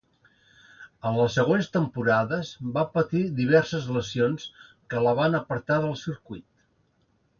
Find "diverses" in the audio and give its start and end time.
3.41-3.85